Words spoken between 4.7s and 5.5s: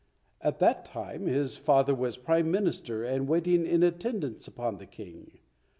the King.